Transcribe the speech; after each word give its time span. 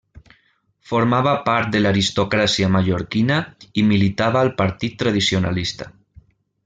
Formava 0.91 1.33
part 1.49 1.69
de 1.75 1.81
l'aristocràcia 1.83 2.71
mallorquina 2.77 3.37
i 3.83 3.85
militava 3.91 4.41
al 4.43 4.51
partit 4.63 4.97
tradicionalista. 5.03 5.93